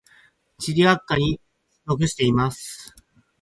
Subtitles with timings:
[0.57, 1.39] 地理学科に
[1.85, 2.95] 属しています。